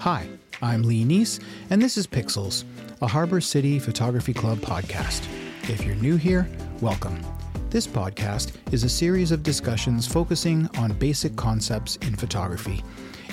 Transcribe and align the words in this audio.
Hi, 0.00 0.26
I'm 0.62 0.82
Lee 0.82 1.04
Neese, 1.04 1.40
and 1.68 1.82
this 1.82 1.98
is 1.98 2.06
Pixels, 2.06 2.64
a 3.02 3.06
Harbor 3.06 3.38
City 3.38 3.78
Photography 3.78 4.32
Club 4.32 4.56
podcast. 4.60 5.26
If 5.68 5.84
you're 5.84 5.94
new 5.96 6.16
here, 6.16 6.48
welcome. 6.80 7.20
This 7.68 7.86
podcast 7.86 8.52
is 8.72 8.82
a 8.82 8.88
series 8.88 9.30
of 9.30 9.42
discussions 9.42 10.06
focusing 10.06 10.70
on 10.78 10.94
basic 10.94 11.36
concepts 11.36 11.96
in 11.96 12.16
photography. 12.16 12.82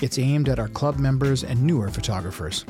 It's 0.02 0.20
aimed 0.20 0.50
at 0.50 0.60
our 0.60 0.68
club 0.68 1.00
members 1.00 1.46
and 1.46 1.64
newer 1.64 1.88
photographers. 1.88 2.66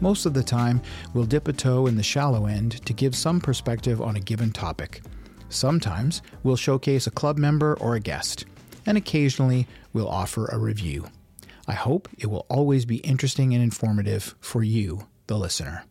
Most 0.00 0.26
of 0.26 0.34
the 0.34 0.42
time, 0.42 0.82
we'll 1.14 1.24
dip 1.24 1.46
a 1.46 1.52
toe 1.52 1.86
in 1.86 1.94
the 1.94 2.02
shallow 2.02 2.46
end 2.46 2.84
to 2.84 2.92
give 2.92 3.14
some 3.14 3.40
perspective 3.40 4.02
on 4.02 4.16
a 4.16 4.20
given 4.20 4.50
topic. 4.50 5.02
Sometimes, 5.50 6.20
we'll 6.42 6.56
showcase 6.56 7.06
a 7.06 7.12
club 7.12 7.38
member 7.38 7.74
or 7.74 7.94
a 7.94 8.00
guest, 8.00 8.44
and 8.86 8.98
occasionally, 8.98 9.68
we'll 9.92 10.08
offer 10.08 10.46
a 10.46 10.58
review. 10.58 11.06
I 11.68 11.74
hope 11.74 12.08
it 12.16 12.26
will 12.26 12.46
always 12.48 12.84
be 12.84 12.98
interesting 12.98 13.52
and 13.52 13.60
informative 13.60 14.36
for 14.38 14.62
you, 14.62 15.08
the 15.26 15.36
listener. 15.36 15.84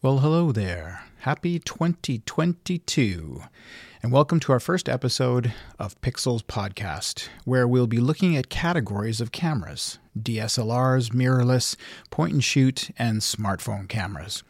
Well, 0.00 0.20
hello 0.20 0.52
there. 0.52 1.02
Happy 1.22 1.58
2022. 1.58 3.42
And 4.00 4.12
welcome 4.12 4.38
to 4.38 4.52
our 4.52 4.60
first 4.60 4.88
episode 4.88 5.52
of 5.80 6.00
Pixels 6.02 6.44
Podcast, 6.44 7.26
where 7.46 7.66
we'll 7.66 7.88
be 7.88 7.98
looking 7.98 8.36
at 8.36 8.48
categories 8.48 9.20
of 9.20 9.32
cameras 9.32 9.98
DSLRs, 10.16 11.10
mirrorless, 11.12 11.74
point 12.10 12.34
and 12.34 12.44
shoot, 12.44 12.90
and 12.96 13.20
smartphone 13.20 13.88
cameras. 13.88 14.44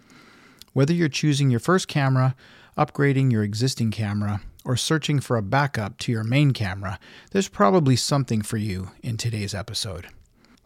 Whether 0.75 0.93
you're 0.93 1.09
choosing 1.09 1.49
your 1.49 1.61
first 1.61 1.89
camera, 1.89 2.37
upgrading 2.77 3.33
your 3.33 3.43
existing 3.43 3.91
camera, 3.91 4.43
or 4.65 4.77
searching 4.77 5.21
for 5.21 5.37
a 5.37 5.43
backup 5.43 5.99
to 5.99 6.13
your 6.13 6.25
main 6.25 6.53
camera, 6.53 6.99
there's 7.31 7.49
probably 7.49 7.97
something 7.97 8.43
for 8.43 8.57
you 8.57 8.91
in 9.03 9.17
today's 9.17 9.55
episode. 9.55 10.09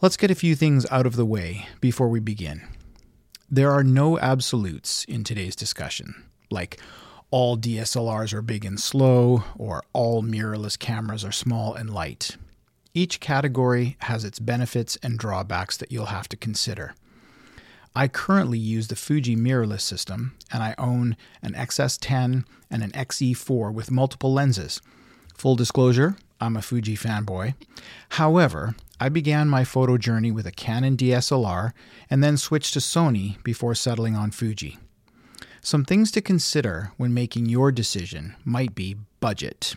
Let's 0.01 0.17
get 0.17 0.31
a 0.31 0.35
few 0.35 0.55
things 0.55 0.87
out 0.91 1.07
of 1.07 1.17
the 1.17 1.27
way 1.27 1.67
before 1.81 2.09
we 2.09 2.21
begin. 2.21 2.63
There 3.51 3.71
are 3.71 3.85
no 3.85 4.19
absolutes 4.19 5.05
in 5.05 5.25
today's 5.25 5.55
discussion, 5.55 6.25
like 6.51 6.81
all 7.31 7.57
DSLRs 7.57 8.33
are 8.33 8.43
big 8.43 8.65
and 8.65 8.81
slow, 8.81 9.45
or 9.57 9.83
all 9.93 10.23
mirrorless 10.23 10.79
cameras 10.79 11.25
are 11.25 11.33
small 11.33 11.75
and 11.75 11.89
light. 11.89 12.37
Each 12.95 13.21
category 13.21 13.97
has 14.01 14.25
its 14.25 14.39
benefits 14.39 14.97
and 15.03 15.19
drawbacks 15.19 15.77
that 15.79 15.91
you'll 15.91 16.07
have 16.07 16.29
to 16.29 16.37
consider. 16.37 16.95
I 17.95 18.09
currently 18.09 18.59
use 18.59 18.89
the 18.89 18.97
Fuji 18.97 19.37
mirrorless 19.37 19.83
system, 19.83 20.35
and 20.51 20.63
I 20.63 20.75
own 20.79 21.17
an 21.43 21.53
XS10 21.53 22.45
and 22.71 22.83
an 22.83 22.91
XE4 22.93 23.73
with 23.73 23.91
multiple 23.91 24.33
lenses. 24.33 24.81
Full 25.37 25.57
disclosure, 25.57 26.17
I'm 26.41 26.57
a 26.57 26.63
Fuji 26.63 26.97
fanboy. 26.97 27.55
However, 28.11 28.75
I 28.99 29.09
began 29.11 29.49
my 29.49 29.65
photo 29.65 29.99
journey 29.99 30.31
with 30.31 30.47
a 30.47 30.53
Canon 30.53 30.97
DSLR 30.97 31.73
and 32.09 32.25
then 32.25 32.37
switched 32.37 32.73
to 32.75 32.79
Sony 32.79 33.43
before 33.45 33.75
settling 33.75 34.17
on 34.17 34.31
Fuji. 34.31 34.79
Some 35.61 35.85
things 35.85 36.11
to 36.13 36.21
consider 36.21 36.93
when 36.97 37.13
making 37.13 37.47
your 37.47 37.71
decision 37.71 38.37
might 38.45 38.75
be 38.75 38.97
budget. 39.21 39.77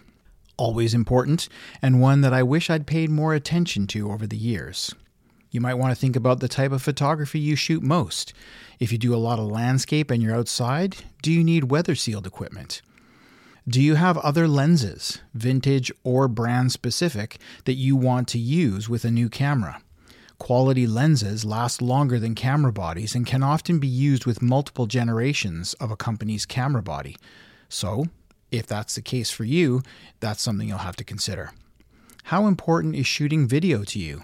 Always 0.57 0.93
important, 0.93 1.49
and 1.81 1.99
one 1.99 2.21
that 2.21 2.33
I 2.33 2.43
wish 2.43 2.69
I'd 2.69 2.87
paid 2.87 3.09
more 3.09 3.33
attention 3.33 3.87
to 3.87 4.11
over 4.11 4.25
the 4.25 4.37
years. 4.37 4.95
You 5.55 5.61
might 5.61 5.75
want 5.75 5.91
to 5.91 5.95
think 5.95 6.17
about 6.17 6.41
the 6.41 6.49
type 6.49 6.73
of 6.73 6.81
photography 6.81 7.39
you 7.39 7.55
shoot 7.55 7.81
most. 7.81 8.33
If 8.77 8.91
you 8.91 8.97
do 8.97 9.15
a 9.15 9.25
lot 9.25 9.39
of 9.39 9.45
landscape 9.45 10.11
and 10.11 10.21
you're 10.21 10.35
outside, 10.35 10.97
do 11.21 11.31
you 11.31 11.45
need 11.45 11.71
weather 11.71 11.95
sealed 11.95 12.27
equipment? 12.27 12.81
Do 13.65 13.81
you 13.81 13.95
have 13.95 14.17
other 14.17 14.49
lenses, 14.49 15.19
vintage 15.33 15.93
or 16.03 16.27
brand 16.27 16.73
specific, 16.73 17.37
that 17.63 17.75
you 17.75 17.95
want 17.95 18.27
to 18.27 18.37
use 18.37 18.89
with 18.89 19.05
a 19.05 19.09
new 19.09 19.29
camera? 19.29 19.81
Quality 20.39 20.87
lenses 20.87 21.45
last 21.45 21.81
longer 21.81 22.19
than 22.19 22.35
camera 22.35 22.73
bodies 22.73 23.15
and 23.15 23.25
can 23.25 23.41
often 23.41 23.79
be 23.79 23.87
used 23.87 24.25
with 24.25 24.41
multiple 24.41 24.87
generations 24.87 25.73
of 25.75 25.89
a 25.89 25.95
company's 25.95 26.45
camera 26.45 26.83
body. 26.83 27.15
So, 27.69 28.07
if 28.51 28.67
that's 28.67 28.95
the 28.95 29.01
case 29.01 29.31
for 29.31 29.45
you, 29.45 29.83
that's 30.19 30.41
something 30.41 30.67
you'll 30.67 30.79
have 30.79 30.97
to 30.97 31.05
consider. 31.05 31.51
How 32.25 32.45
important 32.45 32.97
is 32.97 33.07
shooting 33.07 33.47
video 33.47 33.85
to 33.85 33.99
you? 33.99 34.23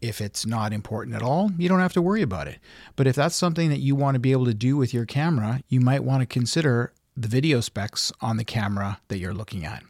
If 0.00 0.20
it's 0.20 0.46
not 0.46 0.72
important 0.72 1.14
at 1.14 1.22
all, 1.22 1.50
you 1.58 1.68
don't 1.68 1.80
have 1.80 1.92
to 1.92 2.02
worry 2.02 2.22
about 2.22 2.48
it. 2.48 2.58
But 2.96 3.06
if 3.06 3.16
that's 3.16 3.36
something 3.36 3.68
that 3.70 3.80
you 3.80 3.94
want 3.94 4.14
to 4.14 4.20
be 4.20 4.32
able 4.32 4.46
to 4.46 4.54
do 4.54 4.76
with 4.76 4.94
your 4.94 5.04
camera, 5.04 5.60
you 5.68 5.80
might 5.80 6.04
want 6.04 6.22
to 6.22 6.26
consider 6.26 6.92
the 7.16 7.28
video 7.28 7.60
specs 7.60 8.10
on 8.20 8.36
the 8.36 8.44
camera 8.44 9.00
that 9.08 9.18
you're 9.18 9.34
looking 9.34 9.64
at. 9.64 9.82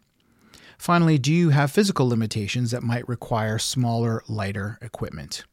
Finally, 0.79 1.19
do 1.19 1.33
you 1.33 1.51
have 1.51 1.71
physical 1.71 2.09
limitations 2.09 2.71
that 2.71 2.83
might 2.83 3.09
require 3.09 3.59
smaller, 3.59 4.23
lighter 4.27 4.79
equipment? 4.81 5.45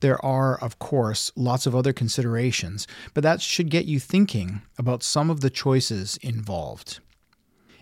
There 0.00 0.22
are, 0.24 0.58
of 0.58 0.78
course, 0.78 1.30
lots 1.36 1.66
of 1.66 1.76
other 1.76 1.92
considerations, 1.92 2.86
but 3.12 3.22
that 3.22 3.40
should 3.40 3.70
get 3.70 3.84
you 3.84 4.00
thinking 4.00 4.62
about 4.78 5.02
some 5.02 5.30
of 5.30 5.40
the 5.40 5.50
choices 5.50 6.16
involved. 6.18 7.00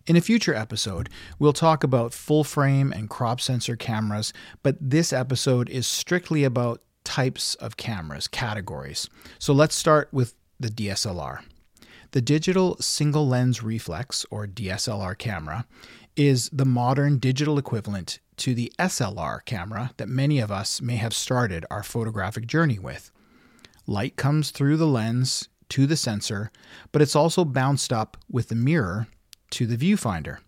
In 0.05 0.17
a 0.17 0.21
future 0.21 0.55
episode, 0.55 1.09
we'll 1.39 1.53
talk 1.53 1.85
about 1.85 2.13
full 2.13 2.43
frame 2.43 2.93
and 2.93 3.09
crop 3.09 3.41
sensor 3.41 3.77
cameras, 3.77 4.33
but 4.65 4.77
this 4.81 5.13
episode 5.13 5.69
is 5.71 5.87
strictly 5.87 6.43
about 6.43 6.83
types 7.05 7.55
of 7.57 7.77
cameras, 7.77 8.27
categories. 8.27 9.09
So 9.39 9.53
let's 9.53 9.77
start 9.77 10.09
with 10.11 10.35
the 10.59 10.71
DSLR. 10.71 11.45
The 12.11 12.21
digital 12.21 12.77
single 12.79 13.29
lens 13.29 13.63
reflex, 13.63 14.27
or 14.29 14.47
DSLR 14.49 15.17
camera, 15.17 15.67
is 16.17 16.51
the 16.53 16.65
modern 16.65 17.19
digital 17.19 17.57
equivalent 17.57 18.19
to 18.39 18.55
the 18.55 18.73
SLR 18.81 19.45
camera 19.45 19.93
that 19.99 20.09
many 20.09 20.41
of 20.41 20.51
us 20.51 20.83
may 20.83 20.97
have 20.97 21.15
started 21.15 21.65
our 21.71 21.85
photographic 21.85 22.47
journey 22.47 22.79
with. 22.79 23.13
Light 23.87 24.17
comes 24.17 24.51
through 24.51 24.79
the 24.79 24.87
lens 24.87 25.49
to 25.69 25.87
the 25.87 25.97
sensor, 25.97 26.51
but 26.91 27.03
it's 27.03 27.17
also 27.17 27.45
bounced 27.45 27.93
up 27.93 28.17
with 28.29 28.49
the 28.49 28.57
mirror 28.57 29.07
to 29.53 29.67
the 29.67 29.77
viewfinder. 29.77 30.39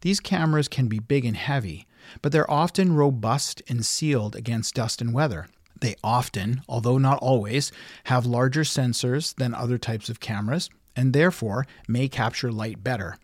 These 0.00 0.20
cameras 0.20 0.68
can 0.68 0.88
be 0.88 0.98
big 0.98 1.24
and 1.24 1.36
heavy, 1.36 1.86
but 2.22 2.32
they're 2.32 2.50
often 2.50 2.94
robust 2.94 3.62
and 3.68 3.84
sealed 3.84 4.36
against 4.36 4.74
dust 4.74 5.00
and 5.00 5.12
weather. 5.12 5.46
They 5.80 5.96
often, 6.02 6.62
although 6.68 6.98
not 6.98 7.18
always, 7.18 7.70
have 8.04 8.26
larger 8.26 8.62
sensors 8.62 9.34
than 9.34 9.54
other 9.54 9.78
types 9.78 10.08
of 10.08 10.20
cameras 10.20 10.70
and 10.96 11.12
therefore 11.12 11.66
may 11.86 12.08
capture 12.08 12.50
light 12.50 12.82
better. 12.82 13.18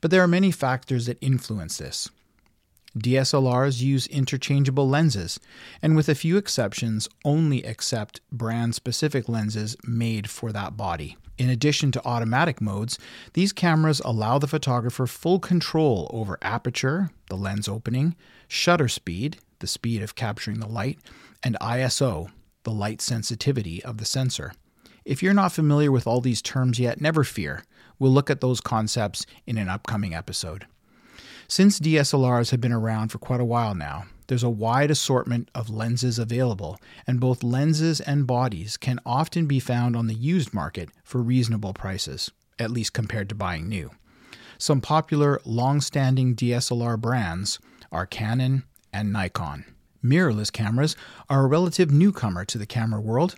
But 0.00 0.10
there 0.10 0.22
are 0.22 0.28
many 0.28 0.50
factors 0.50 1.06
that 1.06 1.18
influence 1.20 1.78
this. 1.78 2.10
DSLRs 2.98 3.80
use 3.80 4.06
interchangeable 4.06 4.88
lenses, 4.88 5.40
and 5.82 5.96
with 5.96 6.08
a 6.08 6.14
few 6.14 6.36
exceptions, 6.36 7.08
only 7.24 7.62
accept 7.64 8.20
brand 8.30 8.74
specific 8.74 9.28
lenses 9.28 9.76
made 9.84 10.30
for 10.30 10.52
that 10.52 10.76
body. 10.76 11.16
In 11.36 11.50
addition 11.50 11.90
to 11.92 12.04
automatic 12.06 12.60
modes, 12.60 12.98
these 13.32 13.52
cameras 13.52 14.00
allow 14.04 14.38
the 14.38 14.46
photographer 14.46 15.06
full 15.06 15.40
control 15.40 16.08
over 16.12 16.38
aperture, 16.42 17.10
the 17.28 17.36
lens 17.36 17.68
opening, 17.68 18.14
shutter 18.46 18.86
speed, 18.86 19.38
the 19.58 19.66
speed 19.66 20.00
of 20.00 20.14
capturing 20.14 20.60
the 20.60 20.68
light, 20.68 20.98
and 21.42 21.56
ISO, 21.60 22.30
the 22.62 22.70
light 22.70 23.00
sensitivity 23.00 23.82
of 23.82 23.98
the 23.98 24.04
sensor. 24.04 24.52
If 25.04 25.22
you're 25.22 25.34
not 25.34 25.52
familiar 25.52 25.90
with 25.90 26.06
all 26.06 26.20
these 26.20 26.40
terms 26.40 26.78
yet, 26.78 27.00
never 27.00 27.24
fear. 27.24 27.64
We'll 27.98 28.12
look 28.12 28.30
at 28.30 28.40
those 28.40 28.60
concepts 28.60 29.26
in 29.46 29.58
an 29.58 29.68
upcoming 29.68 30.14
episode. 30.14 30.66
Since 31.48 31.80
DSLRs 31.80 32.50
have 32.50 32.60
been 32.60 32.72
around 32.72 33.08
for 33.08 33.18
quite 33.18 33.40
a 33.40 33.44
while 33.44 33.74
now, 33.74 34.04
there's 34.26 34.42
a 34.42 34.50
wide 34.50 34.90
assortment 34.90 35.50
of 35.54 35.68
lenses 35.68 36.18
available, 36.18 36.78
and 37.06 37.20
both 37.20 37.42
lenses 37.42 38.00
and 38.00 38.26
bodies 38.26 38.76
can 38.76 38.98
often 39.04 39.46
be 39.46 39.60
found 39.60 39.96
on 39.96 40.06
the 40.06 40.14
used 40.14 40.54
market 40.54 40.88
for 41.02 41.20
reasonable 41.20 41.74
prices, 41.74 42.30
at 42.58 42.70
least 42.70 42.94
compared 42.94 43.28
to 43.28 43.34
buying 43.34 43.68
new. 43.68 43.90
Some 44.56 44.80
popular 44.80 45.40
long 45.44 45.80
standing 45.80 46.34
DSLR 46.34 46.98
brands 46.98 47.58
are 47.92 48.06
Canon 48.06 48.64
and 48.92 49.12
Nikon. 49.12 49.64
Mirrorless 50.02 50.52
cameras 50.52 50.96
are 51.28 51.44
a 51.44 51.48
relative 51.48 51.90
newcomer 51.90 52.44
to 52.46 52.58
the 52.58 52.66
camera 52.66 53.00
world 53.00 53.36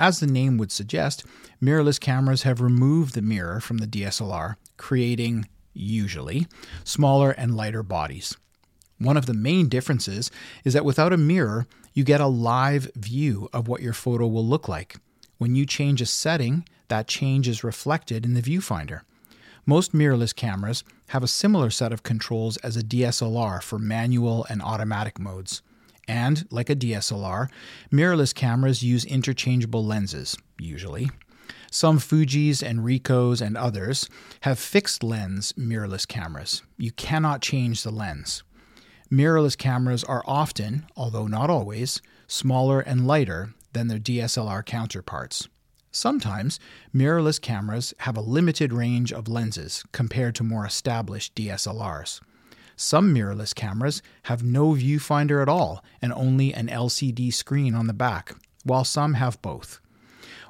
as 0.00 0.18
the 0.18 0.26
name 0.26 0.58
would 0.58 0.72
suggest, 0.72 1.24
mirrorless 1.62 2.00
cameras 2.00 2.42
have 2.42 2.60
removed 2.60 3.14
the 3.14 3.22
mirror 3.22 3.60
from 3.60 3.78
the 3.78 3.86
DSLR, 3.86 4.56
creating, 4.76 5.48
usually, 5.74 6.46
smaller 6.84 7.32
and 7.32 7.56
lighter 7.56 7.82
bodies. 7.82 8.36
One 8.98 9.16
of 9.16 9.26
the 9.26 9.34
main 9.34 9.68
differences 9.68 10.30
is 10.64 10.72
that 10.72 10.84
without 10.84 11.12
a 11.12 11.18
mirror, 11.18 11.66
you 11.92 12.04
get 12.04 12.20
a 12.20 12.26
live 12.26 12.90
view 12.94 13.48
of 13.52 13.68
what 13.68 13.82
your 13.82 13.92
photo 13.92 14.26
will 14.26 14.46
look 14.46 14.68
like. 14.68 14.96
When 15.38 15.54
you 15.54 15.66
change 15.66 16.00
a 16.00 16.06
setting, 16.06 16.66
that 16.88 17.08
change 17.08 17.48
is 17.48 17.64
reflected 17.64 18.24
in 18.24 18.34
the 18.34 18.42
viewfinder. 18.42 19.00
Most 19.66 19.92
mirrorless 19.92 20.34
cameras 20.34 20.84
have 21.08 21.22
a 21.22 21.28
similar 21.28 21.70
set 21.70 21.92
of 21.92 22.02
controls 22.02 22.56
as 22.58 22.76
a 22.76 22.82
DSLR 22.82 23.62
for 23.62 23.78
manual 23.78 24.46
and 24.48 24.62
automatic 24.62 25.18
modes. 25.18 25.62
And, 26.06 26.46
like 26.50 26.68
a 26.68 26.76
DSLR, 26.76 27.48
mirrorless 27.90 28.34
cameras 28.34 28.82
use 28.82 29.06
interchangeable 29.06 29.84
lenses, 29.84 30.36
usually. 30.58 31.10
Some 31.70 31.98
Fujis 31.98 32.62
and 32.62 32.80
Ricohs 32.80 33.40
and 33.40 33.56
others 33.56 34.08
have 34.42 34.58
fixed 34.58 35.02
lens 35.02 35.52
mirrorless 35.54 36.06
cameras. 36.06 36.62
You 36.76 36.92
cannot 36.92 37.42
change 37.42 37.82
the 37.82 37.90
lens. 37.90 38.42
Mirrorless 39.10 39.56
cameras 39.56 40.04
are 40.04 40.24
often, 40.26 40.86
although 40.96 41.26
not 41.26 41.50
always, 41.50 42.00
smaller 42.26 42.80
and 42.80 43.06
lighter 43.06 43.54
than 43.72 43.88
their 43.88 43.98
DSLR 43.98 44.64
counterparts. 44.64 45.48
Sometimes, 45.90 46.58
mirrorless 46.92 47.40
cameras 47.40 47.94
have 47.98 48.16
a 48.16 48.20
limited 48.20 48.72
range 48.72 49.12
of 49.12 49.28
lenses 49.28 49.84
compared 49.92 50.34
to 50.36 50.42
more 50.42 50.66
established 50.66 51.34
DSLRs. 51.36 52.20
Some 52.76 53.14
mirrorless 53.14 53.54
cameras 53.54 54.02
have 54.24 54.42
no 54.42 54.70
viewfinder 54.72 55.40
at 55.40 55.48
all 55.48 55.84
and 56.02 56.12
only 56.12 56.52
an 56.52 56.66
LCD 56.66 57.32
screen 57.32 57.74
on 57.74 57.86
the 57.86 57.92
back, 57.92 58.34
while 58.64 58.84
some 58.84 59.14
have 59.14 59.40
both. 59.42 59.78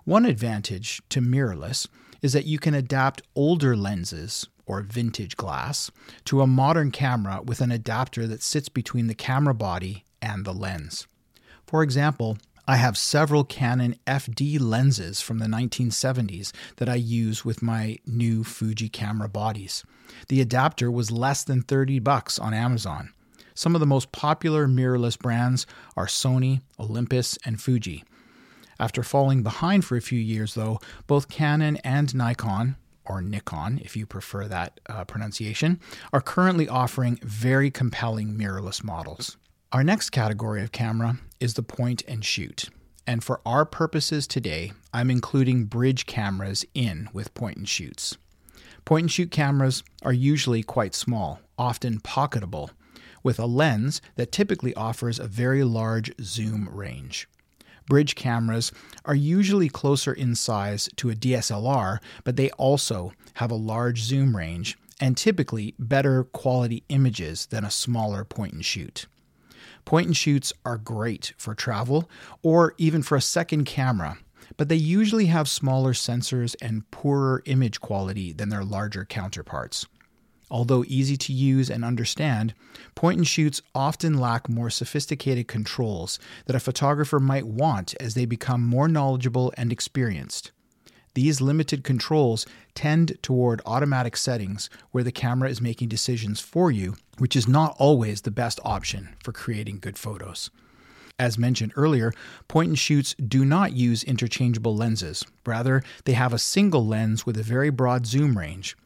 One 0.04 0.26
advantage 0.26 1.00
to 1.08 1.20
mirrorless 1.20 1.88
is 2.20 2.34
that 2.34 2.44
you 2.44 2.58
can 2.58 2.74
adapt 2.74 3.22
older 3.34 3.74
lenses 3.74 4.46
or 4.66 4.82
vintage 4.82 5.34
glass 5.36 5.90
to 6.26 6.42
a 6.42 6.46
modern 6.46 6.90
camera 6.90 7.40
with 7.42 7.62
an 7.62 7.70
adapter 7.70 8.26
that 8.26 8.42
sits 8.42 8.68
between 8.68 9.06
the 9.06 9.14
camera 9.14 9.54
body 9.54 10.04
and 10.20 10.44
the 10.44 10.52
lens. 10.52 11.06
For 11.66 11.82
example, 11.82 12.36
I 12.68 12.76
have 12.76 12.98
several 12.98 13.44
Canon 13.44 13.96
FD 14.06 14.60
lenses 14.60 15.22
from 15.22 15.38
the 15.38 15.46
1970s 15.46 16.52
that 16.76 16.88
I 16.88 16.94
use 16.94 17.44
with 17.44 17.62
my 17.62 17.98
new 18.06 18.44
Fuji 18.44 18.90
camera 18.90 19.28
bodies. 19.28 19.84
The 20.28 20.42
adapter 20.42 20.90
was 20.90 21.10
less 21.10 21.44
than 21.44 21.62
30 21.62 21.98
bucks 21.98 22.38
on 22.38 22.52
Amazon. 22.52 23.10
Some 23.54 23.74
of 23.74 23.80
the 23.80 23.86
most 23.86 24.12
popular 24.12 24.66
mirrorless 24.66 25.18
brands 25.18 25.66
are 25.96 26.06
Sony, 26.06 26.60
Olympus, 26.78 27.38
and 27.44 27.60
Fuji. 27.60 28.04
After 28.84 29.02
falling 29.02 29.42
behind 29.42 29.82
for 29.82 29.96
a 29.96 30.02
few 30.02 30.18
years, 30.18 30.52
though, 30.52 30.78
both 31.06 31.30
Canon 31.30 31.78
and 31.78 32.14
Nikon, 32.14 32.76
or 33.06 33.22
Nikon 33.22 33.80
if 33.82 33.96
you 33.96 34.04
prefer 34.04 34.46
that 34.46 34.78
uh, 34.90 35.06
pronunciation, 35.06 35.80
are 36.12 36.20
currently 36.20 36.68
offering 36.68 37.18
very 37.22 37.70
compelling 37.70 38.36
mirrorless 38.36 38.84
models. 38.84 39.38
Our 39.72 39.82
next 39.82 40.10
category 40.10 40.62
of 40.62 40.70
camera 40.70 41.16
is 41.40 41.54
the 41.54 41.62
point 41.62 42.02
and 42.06 42.22
shoot. 42.22 42.68
And 43.06 43.24
for 43.24 43.40
our 43.46 43.64
purposes 43.64 44.26
today, 44.26 44.74
I'm 44.92 45.10
including 45.10 45.64
bridge 45.64 46.04
cameras 46.04 46.66
in 46.74 47.08
with 47.14 47.32
point 47.32 47.56
and 47.56 47.66
shoots. 47.66 48.18
Point 48.84 49.04
and 49.04 49.10
shoot 49.10 49.30
cameras 49.30 49.82
are 50.02 50.12
usually 50.12 50.62
quite 50.62 50.94
small, 50.94 51.40
often 51.56 52.00
pocketable, 52.00 52.68
with 53.22 53.38
a 53.38 53.46
lens 53.46 54.02
that 54.16 54.30
typically 54.30 54.74
offers 54.74 55.18
a 55.18 55.26
very 55.26 55.64
large 55.64 56.12
zoom 56.20 56.68
range. 56.70 57.26
Bridge 57.86 58.14
cameras 58.14 58.72
are 59.04 59.14
usually 59.14 59.68
closer 59.68 60.12
in 60.12 60.34
size 60.34 60.88
to 60.96 61.10
a 61.10 61.14
DSLR, 61.14 61.98
but 62.24 62.36
they 62.36 62.50
also 62.52 63.12
have 63.34 63.50
a 63.50 63.56
large 63.56 64.02
zoom 64.02 64.36
range 64.36 64.78
and 65.00 65.16
typically 65.16 65.74
better 65.78 66.24
quality 66.24 66.82
images 66.88 67.46
than 67.46 67.64
a 67.64 67.70
smaller 67.70 68.24
point 68.24 68.54
and 68.54 68.64
shoot. 68.64 69.06
Point 69.84 70.06
and 70.06 70.16
shoots 70.16 70.52
are 70.64 70.78
great 70.78 71.34
for 71.36 71.54
travel 71.54 72.08
or 72.42 72.74
even 72.78 73.02
for 73.02 73.16
a 73.16 73.20
second 73.20 73.64
camera, 73.64 74.18
but 74.56 74.68
they 74.68 74.76
usually 74.76 75.26
have 75.26 75.48
smaller 75.48 75.92
sensors 75.92 76.54
and 76.62 76.90
poorer 76.90 77.42
image 77.44 77.80
quality 77.80 78.32
than 78.32 78.48
their 78.48 78.64
larger 78.64 79.04
counterparts. 79.04 79.86
Although 80.50 80.84
easy 80.86 81.16
to 81.16 81.32
use 81.32 81.70
and 81.70 81.84
understand, 81.84 82.54
point 82.94 83.18
and 83.18 83.26
shoots 83.26 83.62
often 83.74 84.18
lack 84.18 84.48
more 84.48 84.70
sophisticated 84.70 85.48
controls 85.48 86.18
that 86.46 86.56
a 86.56 86.60
photographer 86.60 87.18
might 87.18 87.46
want 87.46 87.94
as 88.00 88.14
they 88.14 88.26
become 88.26 88.62
more 88.62 88.88
knowledgeable 88.88 89.52
and 89.56 89.72
experienced. 89.72 90.52
These 91.14 91.40
limited 91.40 91.84
controls 91.84 92.44
tend 92.74 93.16
toward 93.22 93.62
automatic 93.64 94.16
settings 94.16 94.68
where 94.90 95.04
the 95.04 95.12
camera 95.12 95.48
is 95.48 95.60
making 95.60 95.88
decisions 95.88 96.40
for 96.40 96.70
you, 96.70 96.96
which 97.18 97.36
is 97.36 97.46
not 97.46 97.76
always 97.78 98.22
the 98.22 98.32
best 98.32 98.58
option 98.64 99.14
for 99.22 99.32
creating 99.32 99.78
good 99.78 99.96
photos. 99.96 100.50
As 101.16 101.38
mentioned 101.38 101.72
earlier, 101.76 102.12
point 102.48 102.68
and 102.70 102.78
shoots 102.78 103.14
do 103.14 103.44
not 103.44 103.72
use 103.72 104.02
interchangeable 104.02 104.76
lenses. 104.76 105.24
Rather, 105.46 105.84
they 106.04 106.14
have 106.14 106.32
a 106.32 106.38
single 106.38 106.84
lens 106.84 107.24
with 107.24 107.36
a 107.38 107.44
very 107.44 107.70
broad 107.70 108.04
zoom 108.04 108.36
range. 108.36 108.76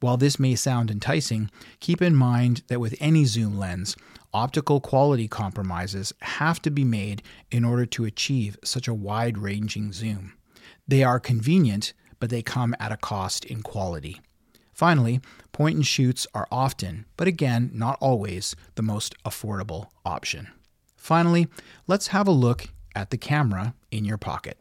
While 0.00 0.16
this 0.16 0.38
may 0.38 0.54
sound 0.54 0.90
enticing, 0.90 1.50
keep 1.80 2.00
in 2.00 2.14
mind 2.14 2.62
that 2.68 2.80
with 2.80 2.94
any 3.00 3.24
zoom 3.24 3.58
lens, 3.58 3.96
optical 4.32 4.80
quality 4.80 5.26
compromises 5.26 6.12
have 6.20 6.62
to 6.62 6.70
be 6.70 6.84
made 6.84 7.22
in 7.50 7.64
order 7.64 7.84
to 7.86 8.04
achieve 8.04 8.56
such 8.62 8.86
a 8.86 8.94
wide 8.94 9.38
ranging 9.38 9.92
zoom. 9.92 10.34
They 10.86 11.02
are 11.02 11.18
convenient, 11.18 11.94
but 12.20 12.30
they 12.30 12.42
come 12.42 12.76
at 12.78 12.92
a 12.92 12.96
cost 12.96 13.44
in 13.44 13.62
quality. 13.62 14.20
Finally, 14.72 15.20
point 15.50 15.74
and 15.74 15.86
shoots 15.86 16.26
are 16.32 16.46
often, 16.52 17.04
but 17.16 17.26
again, 17.26 17.70
not 17.74 17.98
always, 18.00 18.54
the 18.76 18.82
most 18.82 19.20
affordable 19.24 19.86
option. 20.04 20.46
Finally, 20.96 21.48
let's 21.88 22.08
have 22.08 22.28
a 22.28 22.32
look 22.32 22.68
at 22.94 23.10
the 23.10 23.18
camera 23.18 23.74
in 23.90 24.04
your 24.04 24.18
pocket. 24.18 24.60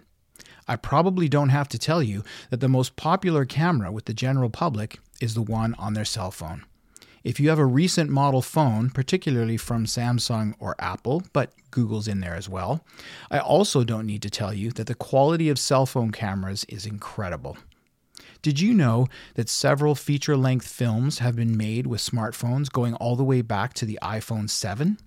I 0.68 0.76
probably 0.76 1.30
don't 1.30 1.50
have 1.50 1.70
to 1.70 1.80
tell 1.80 2.02
you 2.02 2.24
that 2.50 2.60
the 2.60 2.68
most 2.68 2.96
popular 2.96 3.46
camera 3.46 3.92
with 3.92 4.06
the 4.06 4.14
general 4.14 4.50
public 4.50 5.00
is 5.22 5.34
the 5.34 5.42
one 5.42 5.74
on 5.76 5.94
their 5.94 6.06
cell 6.06 6.32
phone. 6.32 6.66
If 7.24 7.40
you 7.40 7.50
have 7.50 7.60
a 7.60 7.66
recent 7.66 8.10
model 8.10 8.42
phone, 8.42 8.90
particularly 8.90 9.58
from 9.58 9.86
Samsung 9.86 10.54
or 10.60 10.76
Apple, 10.80 11.24
but 11.34 11.52
Google's 11.72 12.08
in 12.08 12.22
there 12.22 12.36
as 12.36 12.48
well, 12.48 12.86
I 13.30 13.40
also 13.40 13.84
don't 13.84 14.06
need 14.06 14.22
to 14.22 14.30
tell 14.30 14.54
you 14.54 14.72
that 14.72 14.88
the 14.88 14.96
quality 14.96 15.50
of 15.50 15.60
cell 15.60 15.86
phone 15.86 16.12
cameras 16.12 16.64
is 16.70 16.86
incredible. 16.86 17.58
Did 18.42 18.60
you 18.60 18.74
know 18.74 19.08
that 19.34 19.50
several 19.50 19.96
feature 19.96 20.38
length 20.38 20.68
films 20.68 21.20
have 21.20 21.36
been 21.36 21.58
made 21.58 21.88
with 21.88 22.00
smartphones 22.00 22.72
going 22.72 22.94
all 22.94 23.16
the 23.16 23.24
way 23.24 23.42
back 23.42 23.74
to 23.74 23.86
the 23.86 24.00
iPhone 24.02 24.50
7? 24.50 24.98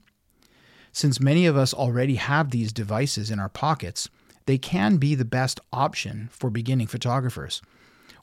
Since 0.92 1.20
many 1.20 1.46
of 1.46 1.56
us 1.56 1.72
already 1.72 2.16
have 2.16 2.50
these 2.50 2.72
devices 2.72 3.30
in 3.30 3.38
our 3.38 3.48
pockets, 3.48 4.08
they 4.46 4.58
can 4.58 4.96
be 4.96 5.14
the 5.14 5.24
best 5.24 5.60
option 5.72 6.28
for 6.32 6.50
beginning 6.50 6.88
photographers. 6.88 7.62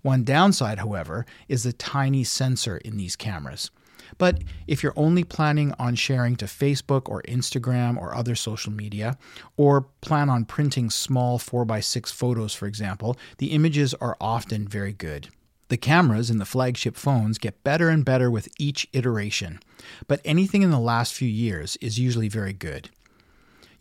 One 0.08 0.24
downside, 0.24 0.80
however, 0.80 1.26
is 1.50 1.64
the 1.64 1.74
tiny 1.74 2.24
sensor 2.24 2.78
in 2.78 2.96
these 2.96 3.18
cameras. 3.18 3.72
But 4.18 4.42
if 4.66 4.82
you're 4.82 4.94
only 4.96 5.26
planning 5.26 5.74
on 5.78 5.96
sharing 5.96 6.38
to 6.38 6.46
Facebook 6.46 7.10
or 7.10 7.22
Instagram 7.24 7.98
or 7.98 8.16
other 8.16 8.34
social 8.34 8.72
media, 8.72 9.18
or 9.58 9.82
plan 10.00 10.30
on 10.30 10.46
printing 10.46 10.90
small 10.90 11.38
4x6 11.40 12.10
photos, 12.14 12.54
for 12.54 12.68
example, 12.68 13.18
the 13.40 13.48
images 13.48 13.94
are 13.96 14.16
often 14.22 14.66
very 14.66 14.94
good. 14.94 15.28
The 15.68 15.76
cameras 15.76 16.30
in 16.30 16.38
the 16.38 16.46
flagship 16.46 16.96
phones 16.96 17.38
get 17.38 17.66
better 17.66 17.90
and 17.90 18.06
better 18.06 18.32
with 18.32 18.48
each 18.58 18.88
iteration, 18.94 19.60
but 20.08 20.22
anything 20.24 20.62
in 20.62 20.72
the 20.72 20.80
last 20.80 21.14
few 21.14 21.28
years 21.28 21.76
is 21.82 22.00
usually 22.00 22.30
very 22.30 22.54
good. 22.54 22.92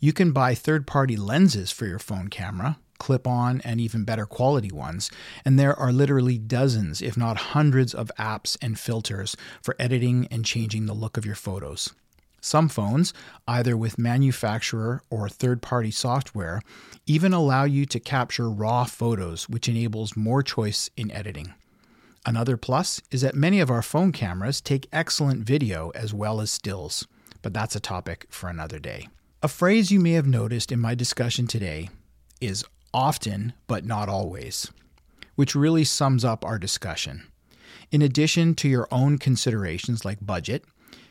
You 0.01 0.11
can 0.11 0.33
buy 0.33 0.55
third 0.55 0.85
party 0.85 1.15
lenses 1.15 1.71
for 1.71 1.85
your 1.85 1.99
phone 1.99 2.27
camera, 2.27 2.79
clip 2.97 3.27
on, 3.27 3.61
and 3.61 3.79
even 3.79 4.03
better 4.03 4.25
quality 4.25 4.71
ones. 4.71 5.09
And 5.45 5.57
there 5.57 5.75
are 5.75 5.91
literally 5.91 6.37
dozens, 6.37 7.01
if 7.01 7.17
not 7.17 7.37
hundreds, 7.37 7.93
of 7.93 8.11
apps 8.17 8.57
and 8.61 8.79
filters 8.79 9.35
for 9.61 9.75
editing 9.79 10.27
and 10.31 10.45
changing 10.45 10.85
the 10.85 10.93
look 10.93 11.17
of 11.17 11.25
your 11.25 11.35
photos. 11.35 11.93
Some 12.41 12.69
phones, 12.69 13.13
either 13.47 13.75
with 13.75 13.97
manufacturer 13.97 15.01
or 15.09 15.27
third 15.27 15.61
party 15.61 15.91
software, 15.91 16.61
even 17.05 17.33
allow 17.33 17.63
you 17.63 17.85
to 17.87 17.99
capture 17.99 18.49
raw 18.49 18.85
photos, 18.85 19.49
which 19.49 19.67
enables 19.67 20.15
more 20.15 20.43
choice 20.43 20.89
in 20.95 21.11
editing. 21.11 21.53
Another 22.25 22.57
plus 22.57 23.01
is 23.09 23.21
that 23.21 23.35
many 23.35 23.59
of 23.59 23.71
our 23.71 23.81
phone 23.81 24.11
cameras 24.11 24.61
take 24.61 24.87
excellent 24.91 25.45
video 25.45 25.91
as 25.95 26.13
well 26.13 26.41
as 26.41 26.51
stills, 26.51 27.07
but 27.41 27.53
that's 27.53 27.75
a 27.75 27.79
topic 27.79 28.27
for 28.29 28.49
another 28.49 28.79
day. 28.79 29.07
A 29.41 29.47
phrase 29.47 29.91
you 29.91 29.99
may 29.99 30.11
have 30.11 30.27
noticed 30.27 30.71
in 30.71 30.79
my 30.79 30.93
discussion 30.93 31.47
today 31.47 31.89
is 32.41 32.65
often, 32.93 33.53
but 33.67 33.85
not 33.85 34.09
always, 34.09 34.71
which 35.35 35.55
really 35.55 35.83
sums 35.83 36.25
up 36.25 36.45
our 36.45 36.57
discussion. 36.59 37.27
In 37.91 38.01
addition 38.01 38.55
to 38.55 38.67
your 38.67 38.87
own 38.91 39.17
considerations 39.17 40.03
like 40.03 40.25
budget, 40.25 40.65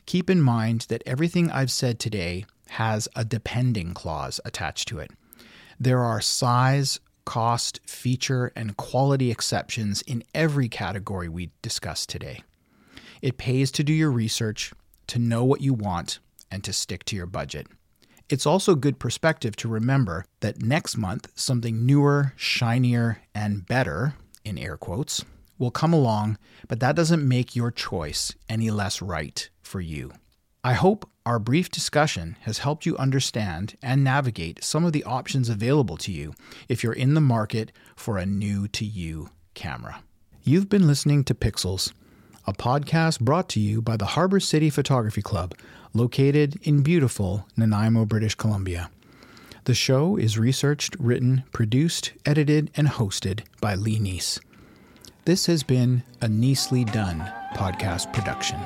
keep 0.04 0.28
in 0.28 0.42
mind 0.42 0.87
that 0.88 1.02
everything 1.06 1.50
I've 1.50 1.71
said 1.71 1.99
today 1.99 2.45
has 2.71 3.09
a 3.16 3.25
depending 3.25 3.95
clause 3.95 4.40
attached 4.45 4.88
to 4.88 4.99
it. 4.99 5.11
There 5.78 6.02
are 6.02 6.21
size, 6.21 7.00
cost, 7.25 7.80
feature, 7.87 8.52
and 8.56 8.76
quality 8.76 9.30
exceptions 9.30 10.02
in 10.02 10.25
every 10.35 10.68
category 10.68 11.28
we 11.28 11.50
discussed 11.62 12.09
today. 12.09 12.42
It 13.23 13.38
pays 13.38 13.71
to 13.73 13.85
do 13.85 13.92
your 13.92 14.11
research, 14.11 14.73
to 15.09 15.18
know 15.18 15.45
what 15.45 15.61
you 15.61 15.75
want, 15.75 16.18
and 16.50 16.62
to 16.64 16.73
stick 16.73 17.04
to 17.06 17.16
your 17.16 17.26
budget. 17.26 17.66
It's 18.28 18.47
also 18.47 18.75
good 18.75 18.99
perspective 18.99 19.54
to 19.56 19.68
remember 19.68 20.25
that 20.40 20.61
next 20.61 20.97
month, 20.97 21.30
something 21.37 21.87
newer, 21.87 22.33
shinier, 22.35 23.23
and 23.33 23.64
better, 23.64 24.14
in 24.45 24.59
air 24.59 24.76
quotes, 24.76 25.25
will 25.59 25.71
come 25.71 25.92
along, 25.92 26.37
but 26.66 26.80
that 26.80 26.97
doesn't 26.97 27.26
make 27.26 27.54
your 27.54 27.71
choice 27.71 28.35
any 28.49 28.68
less 28.68 29.00
right 29.00 29.49
for 29.62 29.80
you. 29.80 30.12
I 30.64 30.73
hope 30.73 31.09
our 31.25 31.38
brief 31.38 31.71
discussion 31.71 32.37
has 32.40 32.59
helped 32.59 32.85
you 32.85 32.97
understand 32.97 33.76
and 33.80 34.02
navigate 34.02 34.64
some 34.64 34.85
of 34.85 34.92
the 34.92 35.04
options 35.04 35.49
available 35.49 35.97
to 35.99 36.11
you 36.11 36.35
if 36.68 36.83
you're 36.83 36.92
in 36.92 37.14
the 37.14 37.21
market 37.21 37.71
for 37.95 38.18
a 38.18 38.26
new 38.26 38.66
to 38.68 38.85
you 38.85 39.30
camera. 39.54 40.02
You've 40.42 40.68
been 40.68 40.88
listening 40.88 41.23
to 41.25 41.35
Pixels, 41.35 41.92
a 42.45 42.52
podcast 42.52 43.21
brought 43.21 43.49
to 43.50 43.61
you 43.61 43.80
by 43.80 43.97
the 43.97 44.06
Harbor 44.06 44.40
City 44.40 44.68
Photography 44.68 45.23
Club 45.23 45.54
located 45.96 46.58
in 46.62 46.82
beautiful 46.82 47.46
Nanaimo, 47.56 48.04
British 48.04 48.34
Columbia. 48.34 48.90
The 49.64 49.74
show 49.74 50.16
is 50.16 50.38
researched, 50.38 50.94
written, 51.00 51.44
produced, 51.52 52.12
edited, 52.24 52.70
and 52.76 52.86
hosted 52.86 53.40
by 53.60 53.74
Lee 53.74 53.98
Neese. 53.98 54.38
This 55.24 55.46
has 55.46 55.62
been 55.62 56.04
a 56.20 56.26
Neesely 56.26 56.90
Done 56.92 57.20
podcast 57.54 58.12
production. 58.12 58.60